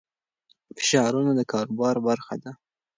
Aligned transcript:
فشارونه 0.77 1.31
د 1.35 1.41
کاروبار 1.51 1.95
برخه 2.07 2.35
ده. 2.43 2.51